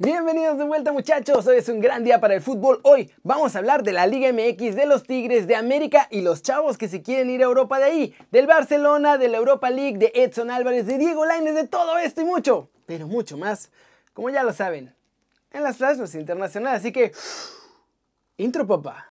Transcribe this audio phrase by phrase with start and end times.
[0.00, 2.78] Bienvenidos de vuelta muchachos, hoy es un gran día para el fútbol.
[2.84, 6.40] Hoy vamos a hablar de la Liga MX, de los Tigres, de América y los
[6.40, 9.98] chavos que se quieren ir a Europa de ahí, del Barcelona, de la Europa League,
[9.98, 13.72] de Edson Álvarez, de Diego Lainez, de todo esto y mucho, pero mucho más,
[14.14, 14.94] como ya lo saben,
[15.50, 16.78] en las flashes internacionales.
[16.78, 17.10] Así que,
[18.36, 19.08] intro papá.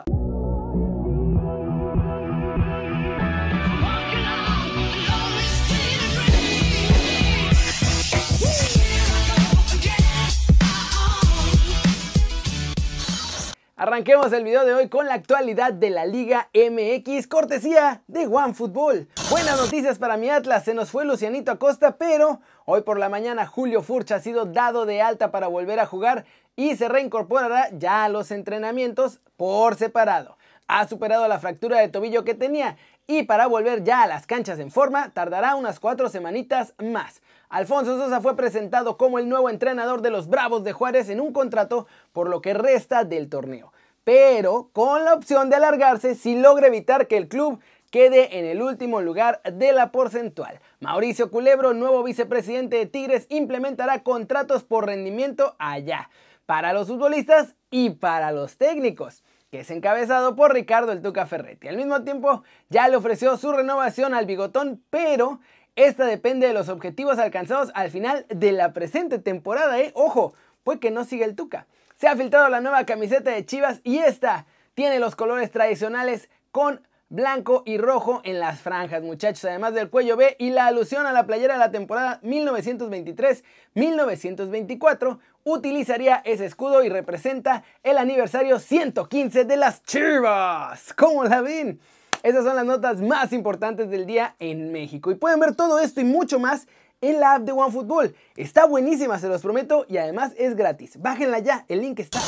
[13.87, 19.07] Arranquemos el video de hoy con la actualidad de la Liga MX, cortesía de OneFootball.
[19.29, 23.47] Buenas noticias para mi Atlas, se nos fue Lucianito Acosta, pero hoy por la mañana
[23.47, 26.25] Julio Furch ha sido dado de alta para volver a jugar
[26.57, 30.37] y se reincorporará ya a los entrenamientos por separado.
[30.67, 32.75] Ha superado la fractura de tobillo que tenía
[33.07, 37.21] y para volver ya a las canchas en forma tardará unas cuatro semanitas más.
[37.47, 41.31] Alfonso Sosa fue presentado como el nuevo entrenador de los Bravos de Juárez en un
[41.31, 43.71] contrato por lo que resta del torneo,
[44.07, 47.59] pero con la opción de alargarse si logra evitar que el club
[47.91, 50.61] quede en el último lugar de la porcentual.
[50.79, 56.09] Mauricio Culebro, nuevo vicepresidente de Tigres, implementará contratos por rendimiento allá,
[56.45, 61.67] para los futbolistas y para los técnicos que es encabezado por Ricardo el Tuca Ferretti.
[61.67, 65.41] Al mismo tiempo, ya le ofreció su renovación al bigotón, pero
[65.75, 69.91] esta depende de los objetivos alcanzados al final de la presente temporada, ¿eh?
[69.95, 71.67] Ojo, puede que no siga el Tuca.
[71.97, 74.45] Se ha filtrado la nueva camiseta de Chivas y esta
[74.75, 80.15] tiene los colores tradicionales con blanco y rojo en las franjas, muchachos, además del cuello
[80.15, 86.89] B y la alusión a la playera de la temporada 1923-1924, utilizaría ese escudo y
[86.89, 90.93] representa el aniversario 115 de las Chivas.
[90.93, 91.79] ¿Cómo la ven?
[92.21, 95.09] Esas son las notas más importantes del día en México.
[95.09, 96.67] Y pueden ver todo esto y mucho más
[97.01, 98.15] en la app de OneFootball.
[98.35, 100.99] Está buenísima, se los prometo, y además es gratis.
[101.01, 102.19] Bájenla ya, el link está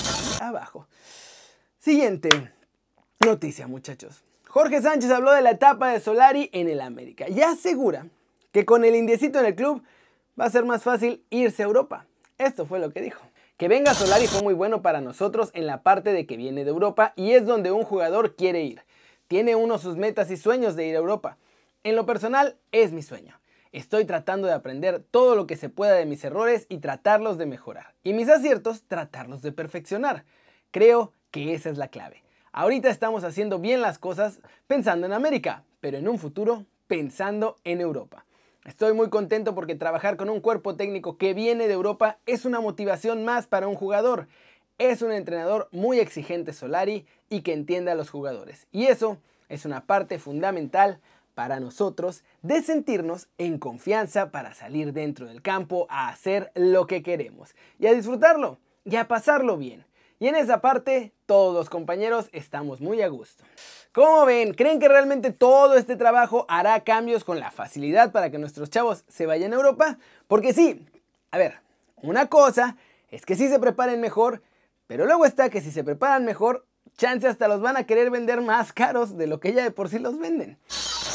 [0.42, 0.88] abajo.
[1.80, 2.30] Siguiente
[3.25, 4.23] noticia, muchachos.
[4.47, 8.08] Jorge Sánchez habló de la etapa de Solari en el América y asegura
[8.52, 9.84] que con el indiecito en el club
[10.40, 12.06] va a ser más fácil irse a Europa.
[12.38, 13.22] Esto fue lo que dijo.
[13.58, 16.72] Que venga Solari fue muy bueno para nosotros en la parte de que viene de
[16.72, 18.81] Europa y es donde un jugador quiere ir
[19.29, 21.38] tiene uno sus metas y sueños de ir a Europa.
[21.84, 23.40] En lo personal, es mi sueño.
[23.72, 27.46] Estoy tratando de aprender todo lo que se pueda de mis errores y tratarlos de
[27.46, 27.94] mejorar.
[28.03, 30.25] Y mis aciertos, tratarlos de perfeccionar.
[30.72, 32.24] Creo que esa es la clave.
[32.52, 37.79] Ahorita estamos haciendo bien las cosas pensando en América, pero en un futuro pensando en
[37.79, 38.25] Europa.
[38.66, 42.62] Estoy muy contento porque trabajar con un cuerpo técnico que viene de Europa es una
[42.62, 44.28] motivación más para un jugador.
[44.79, 48.66] Es un entrenador muy exigente Solari y que entiende a los jugadores.
[48.72, 51.00] Y eso es una parte fundamental
[51.39, 57.01] para nosotros de sentirnos en confianza para salir dentro del campo a hacer lo que
[57.01, 59.85] queremos y a disfrutarlo y a pasarlo bien.
[60.19, 63.45] Y en esa parte todos los compañeros estamos muy a gusto.
[63.94, 64.53] ¿Cómo ven?
[64.53, 69.05] ¿Creen que realmente todo este trabajo hará cambios con la facilidad para que nuestros chavos
[69.07, 69.97] se vayan a Europa?
[70.28, 70.85] Porque sí,
[71.31, 71.59] a ver,
[72.01, 72.75] una cosa
[73.11, 74.41] es que sí se preparen mejor
[74.89, 76.66] pero luego está que si se preparan mejor,
[76.97, 79.89] chance hasta los van a querer vender más caros de lo que ya de por
[79.89, 80.57] sí los venden.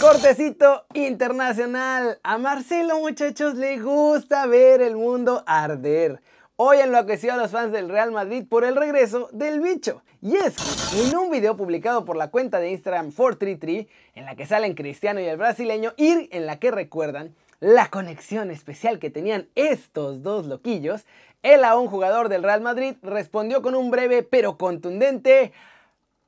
[0.00, 2.18] Cortecito internacional.
[2.22, 6.20] A Marcelo, muchachos, le gusta ver el mundo arder.
[6.56, 10.02] Hoy enloqueció a los fans del Real Madrid por el regreso del bicho.
[10.20, 14.36] Y es que en un video publicado por la cuenta de Instagram 433, en la
[14.36, 19.10] que salen Cristiano y el brasileño, y en la que recuerdan la conexión especial que
[19.10, 21.04] tenían estos dos loquillos,
[21.42, 25.53] el aún jugador del Real Madrid respondió con un breve pero contundente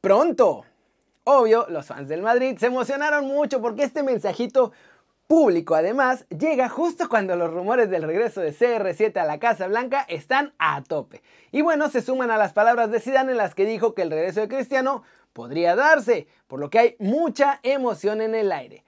[0.01, 0.65] pronto.
[1.25, 4.73] Obvio, los fans del Madrid se emocionaron mucho porque este mensajito
[5.27, 10.05] público además llega justo cuando los rumores del regreso de CR7 a la Casa Blanca
[10.09, 11.23] están a tope.
[11.51, 14.11] Y bueno, se suman a las palabras de Zidane en las que dijo que el
[14.11, 18.85] regreso de Cristiano podría darse, por lo que hay mucha emoción en el aire.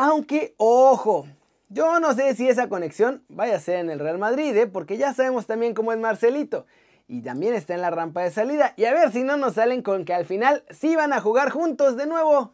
[0.00, 1.26] Aunque, ojo,
[1.70, 4.68] yo no sé si esa conexión vaya a ser en el Real Madrid, ¿eh?
[4.68, 6.66] porque ya sabemos también cómo es Marcelito.
[7.08, 8.74] Y también está en la rampa de salida.
[8.76, 11.50] Y a ver si no nos salen con que al final sí van a jugar
[11.50, 12.52] juntos de nuevo,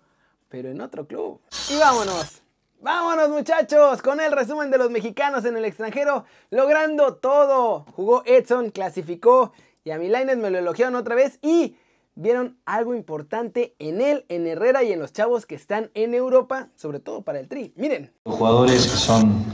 [0.48, 1.38] pero en otro club.
[1.70, 2.40] Y vámonos.
[2.80, 7.84] Vámonos muchachos con el resumen de los mexicanos en el extranjero, logrando todo.
[7.92, 9.52] Jugó Edson, clasificó
[9.84, 11.76] y a Milanes me lo elogiaron otra vez y
[12.16, 16.68] vieron algo importante en él, en Herrera y en los chavos que están en Europa,
[16.76, 17.72] sobre todo para el Tri.
[17.76, 18.12] Miren.
[18.24, 19.44] Los jugadores son,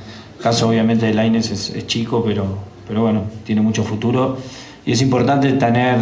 [0.43, 2.45] caso obviamente de Laines es, chico, pero,
[2.87, 4.37] pero bueno, tiene mucho futuro.
[4.85, 5.99] Y es importante tener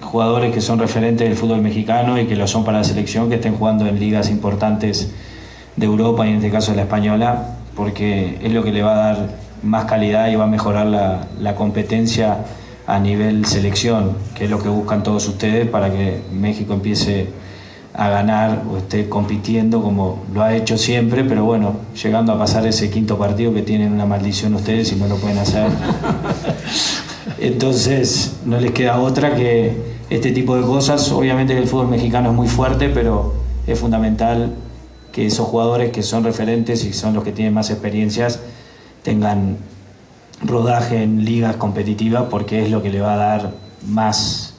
[0.00, 3.36] jugadores que son referentes del fútbol mexicano y que lo son para la selección, que
[3.36, 5.12] estén jugando en ligas importantes
[5.76, 9.12] de Europa y en este caso la española, porque es lo que le va a
[9.12, 9.28] dar
[9.62, 12.44] más calidad y va a mejorar la, la competencia
[12.88, 17.26] a nivel selección, que es lo que buscan todos ustedes para que México empiece
[17.92, 22.66] a ganar o esté compitiendo como lo ha hecho siempre, pero bueno, llegando a pasar
[22.66, 25.68] ese quinto partido que tienen una maldición ustedes y no lo pueden hacer.
[27.38, 31.12] Entonces no les queda otra que este tipo de cosas.
[31.12, 33.34] Obviamente que el fútbol mexicano es muy fuerte, pero
[33.66, 34.54] es fundamental
[35.12, 38.40] que esos jugadores que son referentes y son los que tienen más experiencias
[39.02, 39.58] tengan
[40.42, 43.50] rodaje en ligas competitivas porque es lo que le va a dar
[43.86, 44.54] más,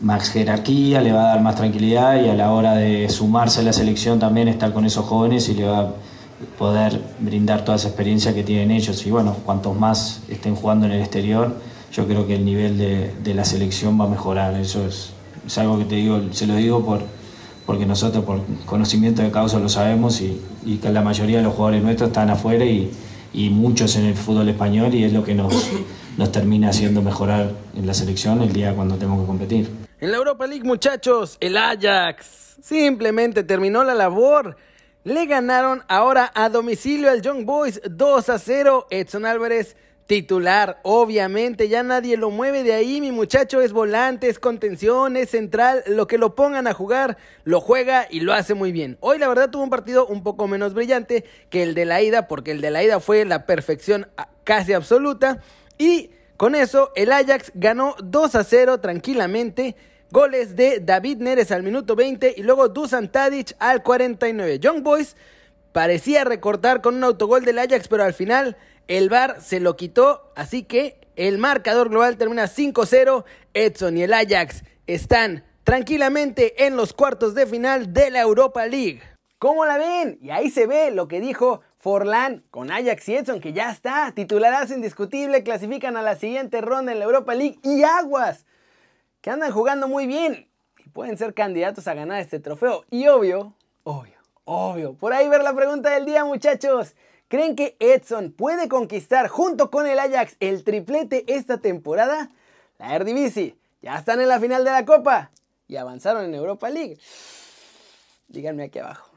[0.00, 3.64] más jerarquía, le va a dar más tranquilidad y a la hora de sumarse a
[3.64, 5.88] la selección también estar con esos jóvenes y le va a
[6.58, 9.06] poder brindar toda esa experiencia que tienen ellos.
[9.06, 11.56] Y bueno, cuantos más estén jugando en el exterior,
[11.92, 14.54] yo creo que el nivel de, de la selección va a mejorar.
[14.54, 15.12] Eso es,
[15.56, 17.02] algo que te digo, se lo digo por,
[17.66, 21.54] porque nosotros por conocimiento de causa lo sabemos y, y que la mayoría de los
[21.54, 22.90] jugadores nuestros están afuera y,
[23.32, 25.70] y muchos en el fútbol español y es lo que nos,
[26.16, 29.70] nos termina haciendo mejorar en la selección el día cuando tenemos que competir.
[30.00, 34.56] En la Europa League, muchachos, el Ajax simplemente terminó la labor.
[35.04, 38.86] Le ganaron ahora a domicilio al Young Boys 2 a 0.
[38.90, 39.76] Edson Álvarez
[40.12, 45.30] titular, obviamente, ya nadie lo mueve de ahí, mi muchacho es volante, es contención, es
[45.30, 48.98] central, lo que lo pongan a jugar, lo juega y lo hace muy bien.
[49.00, 52.28] Hoy la verdad tuvo un partido un poco menos brillante que el de la ida,
[52.28, 54.06] porque el de la ida fue la perfección
[54.44, 55.40] casi absoluta
[55.78, 59.76] y con eso el Ajax ganó 2 a 0 tranquilamente.
[60.10, 64.58] Goles de David Neres al minuto 20 y luego Dusan Tadic al 49.
[64.58, 65.16] Young Boys
[65.72, 70.32] parecía recortar con un autogol del Ajax, pero al final el VAR se lo quitó,
[70.36, 73.24] así que el marcador global termina 5-0.
[73.54, 79.02] Edson y el Ajax están tranquilamente en los cuartos de final de la Europa League.
[79.38, 80.18] ¿Cómo la ven?
[80.20, 84.12] Y ahí se ve lo que dijo Forlán con Ajax y Edson, que ya está.
[84.14, 87.58] Titularazo indiscutible, clasifican a la siguiente ronda en la Europa League.
[87.64, 88.46] Y Aguas,
[89.20, 92.84] que andan jugando muy bien y pueden ser candidatos a ganar este trofeo.
[92.90, 94.14] Y obvio, obvio,
[94.44, 94.94] obvio.
[94.94, 96.94] Por ahí ver la pregunta del día, muchachos.
[97.32, 102.28] ¿Creen que Edson puede conquistar junto con el Ajax el triplete esta temporada?
[102.78, 105.30] La Eredivisie ya están en la final de la Copa
[105.66, 106.98] y avanzaron en Europa League.
[108.28, 109.10] Díganme aquí abajo.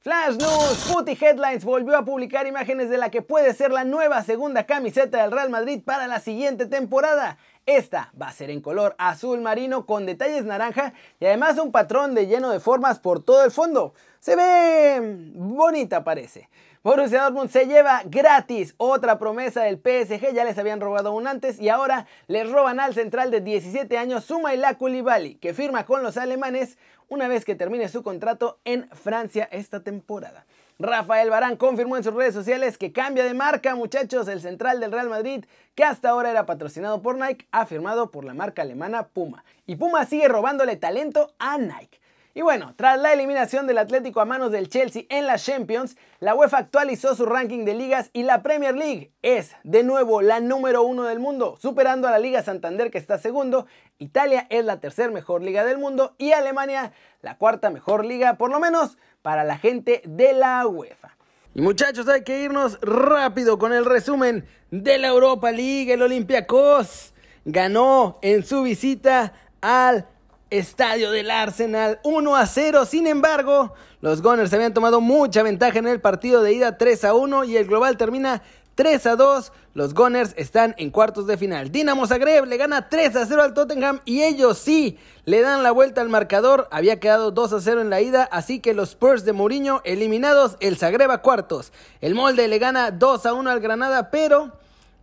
[0.00, 4.24] Flash News, Footy Headlines volvió a publicar imágenes de la que puede ser la nueva
[4.24, 7.38] segunda camiseta del Real Madrid para la siguiente temporada.
[7.66, 12.12] Esta va a ser en color azul marino con detalles naranja y además un patrón
[12.14, 13.94] de lleno de formas por todo el fondo.
[14.18, 16.48] Se ve bonita parece.
[16.82, 21.60] Borussia Dortmund se lleva gratis otra promesa del PSG, ya les habían robado un antes
[21.60, 26.16] y ahora les roban al central de 17 años Sumaila Koulibaly, que firma con los
[26.16, 26.78] alemanes
[27.08, 30.44] una vez que termine su contrato en Francia esta temporada.
[30.82, 34.90] Rafael Barán confirmó en sus redes sociales que cambia de marca, muchachos, el central del
[34.90, 35.44] Real Madrid,
[35.76, 39.44] que hasta ahora era patrocinado por Nike, ha firmado por la marca alemana Puma.
[39.64, 42.00] Y Puma sigue robándole talento a Nike.
[42.34, 46.34] Y bueno, tras la eliminación del Atlético a manos del Chelsea en la Champions, la
[46.34, 50.82] UEFA actualizó su ranking de ligas y la Premier League es de nuevo la número
[50.82, 53.66] uno del mundo, superando a la Liga Santander que está segundo,
[53.98, 58.50] Italia es la tercer mejor liga del mundo y Alemania la cuarta mejor liga, por
[58.50, 61.16] lo menos para la gente de la UEFA.
[61.54, 65.92] Y muchachos, hay que irnos rápido con el resumen de la Europa League.
[65.92, 67.12] El Olympiacos
[67.44, 70.06] ganó en su visita al
[70.52, 72.84] estadio del Arsenal 1 a 0.
[72.84, 77.14] Sin embargo, los Gunners habían tomado mucha ventaja en el partido de ida 3 a
[77.14, 78.42] 1 y el global termina
[78.74, 79.52] 3 a 2.
[79.72, 81.72] Los Gunners están en cuartos de final.
[81.72, 85.70] Dinamo Zagreb le gana 3 a 0 al Tottenham y ellos sí le dan la
[85.70, 86.68] vuelta al marcador.
[86.70, 90.58] Había quedado 2 a 0 en la ida, así que los Spurs de Mourinho eliminados,
[90.60, 91.72] el Zagreb a cuartos.
[92.02, 94.52] El Molde le gana 2 a 1 al Granada, pero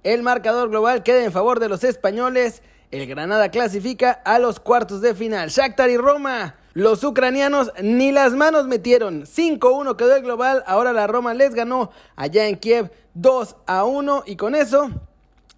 [0.03, 2.61] el marcador global queda en favor de los españoles.
[2.91, 5.49] El Granada clasifica a los cuartos de final.
[5.49, 6.55] Shakhtar y Roma.
[6.73, 9.25] Los ucranianos ni las manos metieron.
[9.25, 10.63] 5-1 quedó el global.
[10.65, 14.89] Ahora la Roma les ganó allá en Kiev 2 a 1 y con eso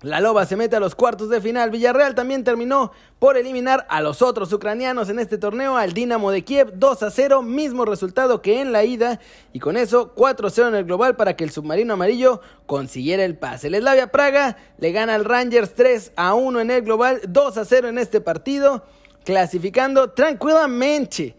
[0.01, 1.69] la Loba se mete a los cuartos de final.
[1.69, 6.43] Villarreal también terminó por eliminar a los otros ucranianos en este torneo, al Dinamo de
[6.43, 9.19] Kiev 2 a 0, mismo resultado que en la ida.
[9.53, 13.23] Y con eso 4 a 0 en el global para que el submarino amarillo consiguiera
[13.23, 13.67] el pase.
[13.67, 17.65] El Slavia Praga le gana al Rangers 3 a 1 en el global, 2 a
[17.65, 18.83] 0 en este partido,
[19.23, 21.35] clasificando tranquilamente.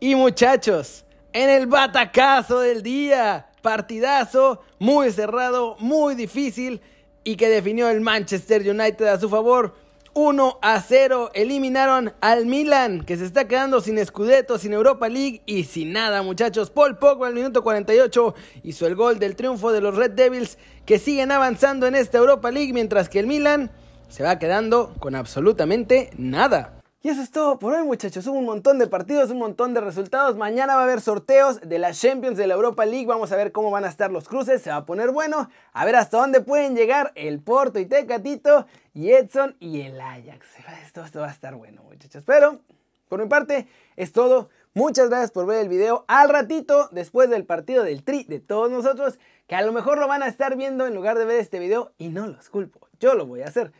[0.00, 6.82] Y muchachos, en el batacazo del día, partidazo muy cerrado, muy difícil
[7.24, 9.74] y que definió el Manchester United a su favor.
[10.14, 15.40] 1 a 0 eliminaron al Milan, que se está quedando sin Scudetto, sin Europa League
[15.46, 16.68] y sin nada, muchachos.
[16.68, 20.98] Paul Pogba al minuto 48 hizo el gol del triunfo de los Red Devils, que
[20.98, 23.70] siguen avanzando en esta Europa League, mientras que el Milan
[24.10, 26.81] se va quedando con absolutamente nada.
[27.04, 29.80] Y eso es todo por hoy muchachos, hubo un montón de partidos, un montón de
[29.80, 33.36] resultados, mañana va a haber sorteos de la Champions de la Europa League, vamos a
[33.36, 36.18] ver cómo van a estar los cruces, se va a poner bueno, a ver hasta
[36.18, 40.46] dónde pueden llegar el Porto y Tecatito y Edson y el Ajax.
[40.84, 42.60] Esto, esto va a estar bueno muchachos, pero
[43.08, 43.66] por mi parte
[43.96, 48.22] es todo, muchas gracias por ver el video, al ratito después del partido del Tri
[48.28, 49.18] de todos nosotros,
[49.48, 51.90] que a lo mejor lo van a estar viendo en lugar de ver este video
[51.98, 53.72] y no los culpo, yo lo voy a hacer.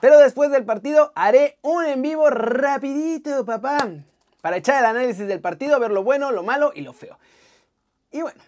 [0.00, 3.88] Pero después del partido haré un en vivo rapidito, papá.
[4.40, 7.18] Para echar el análisis del partido, ver lo bueno, lo malo y lo feo.
[8.12, 8.40] Y bueno,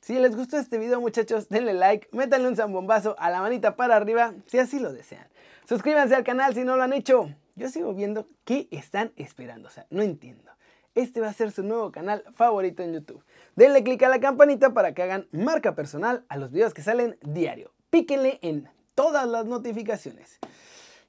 [0.00, 3.94] si les gustó este video muchachos, denle like, métanle un zambombazo a la manita para
[3.94, 5.28] arriba si así lo desean.
[5.68, 7.30] Suscríbanse al canal si no lo han hecho.
[7.54, 10.50] Yo sigo viendo qué están esperando, o sea, no entiendo.
[10.94, 13.22] Este va a ser su nuevo canal favorito en YouTube.
[13.54, 17.16] Denle click a la campanita para que hagan marca personal a los videos que salen
[17.22, 17.72] diario.
[17.90, 20.40] Píquenle en todas las notificaciones.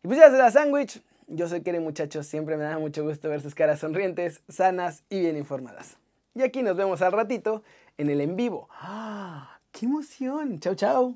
[0.03, 1.01] Y pues ya se la sándwich.
[1.27, 5.19] Yo soy Keren muchachos, siempre me da mucho gusto ver sus caras sonrientes, sanas y
[5.19, 5.97] bien informadas.
[6.33, 7.63] Y aquí nos vemos al ratito
[7.97, 8.67] en el en vivo.
[8.71, 9.59] ¡Ah!
[9.71, 10.59] ¡Qué emoción!
[10.59, 11.15] Chao, chao.